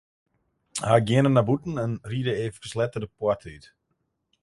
Hja 0.85 0.97
geane 1.07 1.29
nei 1.31 1.47
bûten 1.47 1.73
ta 1.77 1.83
en 1.87 2.01
ride 2.11 2.33
eefkes 2.43 2.73
letter 2.79 3.01
de 3.03 3.09
poarte 3.17 3.49
út. 3.55 3.65